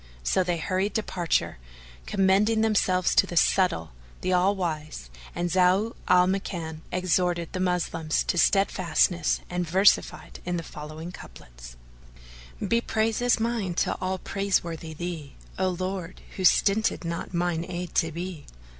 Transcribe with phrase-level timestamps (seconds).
[0.23, 1.59] So they hurried departure,
[2.07, 8.23] commending themselves to the Subtle, the All wise, and Zau al Makan exhorted the Moslems
[8.23, 14.95] to steadfast ness and versified in the following couplets,[FN#440] "Be praises mine to all praiseworthy
[14.95, 18.47] Thee, * O Lord, who stinted not mine aid to be!